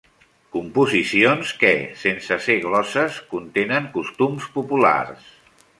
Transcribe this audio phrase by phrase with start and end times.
[0.53, 1.73] Composicions que,
[2.05, 5.29] sense ser glosses, contenen costums populars.